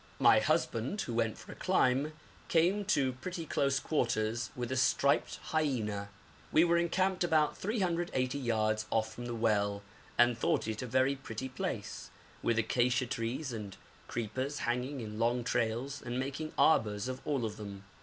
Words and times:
My 0.17 0.39
husband, 0.39 0.99
who 1.01 1.13
went 1.13 1.37
for 1.37 1.51
a 1.51 1.55
climb, 1.55 2.13
came 2.47 2.85
to 2.85 3.13
pretty 3.13 3.45
close 3.45 3.79
quarters 3.79 4.49
with 4.55 4.71
a 4.71 4.75
striped 4.75 5.35
hyena. 5.51 6.09
We 6.51 6.63
were 6.63 6.79
encamped 6.79 7.23
about 7.23 7.55
380 7.55 8.39
yards 8.39 8.87
off 8.89 9.13
from 9.13 9.27
the 9.27 9.35
well, 9.35 9.83
and 10.17 10.35
thought 10.35 10.67
it 10.67 10.81
a 10.81 10.87
very 10.87 11.15
pretty 11.15 11.49
place, 11.49 12.09
with 12.41 12.57
acacia 12.57 13.05
trees 13.05 13.53
and 13.53 13.77
creepers 14.07 14.57
hanging 14.65 15.01
in 15.01 15.19
long 15.19 15.43
trails 15.43 16.01
and 16.01 16.19
making 16.19 16.53
arbours 16.57 17.07
of 17.07 17.21
all 17.23 17.45
of 17.45 17.57
them. 17.57 17.83